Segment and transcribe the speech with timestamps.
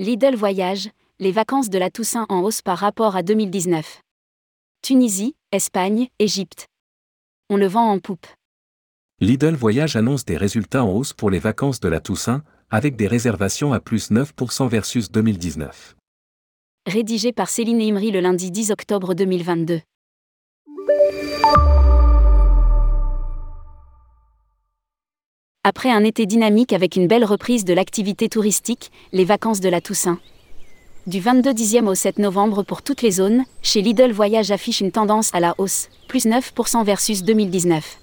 [0.00, 4.00] Lidl Voyage, les vacances de la Toussaint en hausse par rapport à 2019.
[4.80, 6.68] Tunisie, Espagne, Égypte.
[7.50, 8.26] On le vend en poupe.
[9.20, 13.08] Lidl Voyage annonce des résultats en hausse pour les vacances de la Toussaint, avec des
[13.08, 15.96] réservations à plus 9% versus 2019.
[16.86, 19.82] Rédigé par Céline Imri le lundi 10 octobre 2022.
[25.62, 29.82] Après un été dynamique avec une belle reprise de l'activité touristique, les vacances de la
[29.82, 30.18] Toussaint.
[31.06, 34.90] Du 22 10e au 7 novembre pour toutes les zones, chez Lidl Voyage affiche une
[34.90, 37.98] tendance à la hausse, plus 9% versus 2019.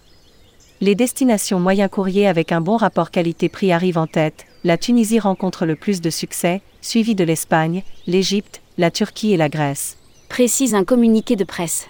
[0.82, 4.46] Les destinations moyen courrier avec un bon rapport qualité-prix arrivent en tête.
[4.64, 9.50] La Tunisie rencontre le plus de succès, suivi de l'Espagne, l'Égypte, la Turquie et la
[9.50, 9.98] Grèce.
[10.30, 11.88] Précise un communiqué de presse.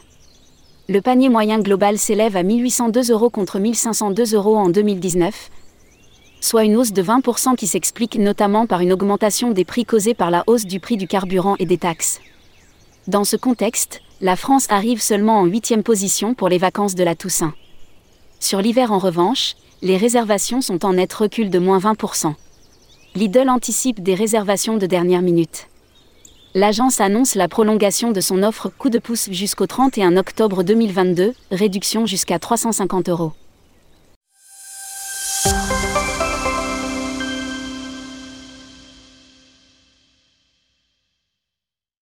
[0.89, 5.49] Le panier moyen global s'élève à 1802 euros contre 1502 euros en 2019,
[6.39, 10.31] soit une hausse de 20% qui s'explique notamment par une augmentation des prix causée par
[10.31, 12.21] la hausse du prix du carburant et des taxes.
[13.05, 17.15] Dans ce contexte, la France arrive seulement en huitième position pour les vacances de la
[17.15, 17.53] Toussaint.
[18.39, 22.33] Sur l'hiver en revanche, les réservations sont en net recul de moins 20%.
[23.13, 25.67] Lidl anticipe des réservations de dernière minute.
[26.57, 32.07] L'agence annonce la prolongation de son offre coup de pouce jusqu'au 31 octobre 2022, réduction
[32.07, 33.33] jusqu'à 350 euros.